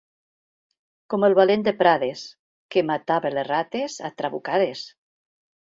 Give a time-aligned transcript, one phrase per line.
[1.13, 2.25] Com el valent de Prades,
[2.77, 4.85] que matava les rates a trabucades.